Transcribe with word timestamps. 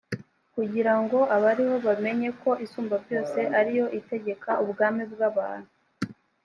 kugira 0.55 0.93
ngo 1.01 1.19
abariho 1.35 1.75
bamenye 1.87 2.29
ko 2.41 2.51
isumbabyose 2.65 3.39
ari 3.59 3.71
yo 3.79 3.85
itegeka 3.99 4.51
ubwami 4.63 5.03
bw 5.11 5.19
abantu 5.29 5.71